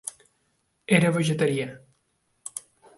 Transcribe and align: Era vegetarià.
Era 0.99 1.13
vegetarià. 1.19 1.69